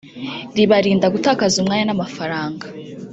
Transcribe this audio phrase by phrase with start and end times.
[0.57, 2.65] ribarinda gutakaza umwanya n’amafaranga